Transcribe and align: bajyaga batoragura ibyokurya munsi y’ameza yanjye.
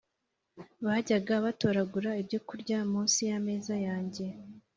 bajyaga 0.85 1.33
batoragura 1.45 2.11
ibyokurya 2.21 2.77
munsi 2.91 3.19
y’ameza 3.29 3.75
yanjye. 3.87 4.25